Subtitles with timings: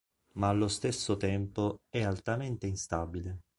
[0.37, 3.41] Ma allo stesso tempo è altamente instabile.